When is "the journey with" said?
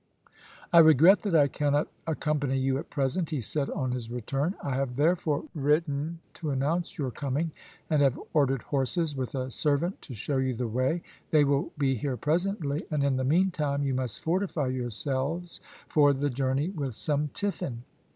16.13-16.95